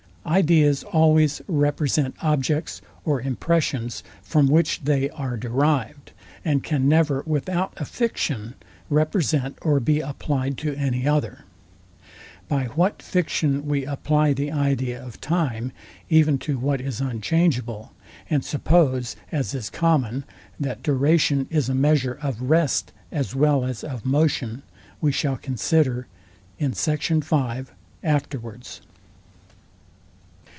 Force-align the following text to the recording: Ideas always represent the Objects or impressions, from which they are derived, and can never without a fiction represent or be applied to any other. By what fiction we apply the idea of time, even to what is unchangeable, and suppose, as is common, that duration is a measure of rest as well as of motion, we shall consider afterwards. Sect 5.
Ideas 0.23 0.83
always 0.83 1.41
represent 1.47 2.13
the 2.15 2.23
Objects 2.27 2.79
or 3.03 3.19
impressions, 3.21 4.03
from 4.21 4.45
which 4.47 4.81
they 4.83 5.09
are 5.09 5.35
derived, 5.35 6.11
and 6.45 6.63
can 6.63 6.87
never 6.87 7.23
without 7.25 7.73
a 7.77 7.85
fiction 7.85 8.53
represent 8.87 9.57
or 9.63 9.79
be 9.79 9.99
applied 9.99 10.59
to 10.59 10.75
any 10.75 11.07
other. 11.07 11.45
By 12.47 12.65
what 12.65 13.01
fiction 13.01 13.65
we 13.65 13.83
apply 13.83 14.33
the 14.33 14.51
idea 14.51 15.03
of 15.03 15.19
time, 15.19 15.71
even 16.07 16.37
to 16.37 16.59
what 16.59 16.79
is 16.81 17.01
unchangeable, 17.01 17.91
and 18.29 18.45
suppose, 18.45 19.15
as 19.31 19.55
is 19.55 19.71
common, 19.71 20.23
that 20.59 20.83
duration 20.83 21.47
is 21.49 21.67
a 21.67 21.73
measure 21.75 22.19
of 22.21 22.43
rest 22.43 22.91
as 23.11 23.33
well 23.35 23.65
as 23.65 23.83
of 23.83 24.05
motion, 24.05 24.61
we 25.01 25.11
shall 25.11 25.35
consider 25.37 26.05
afterwards. 26.61 27.75
Sect 28.05 28.35
5. 28.83 28.91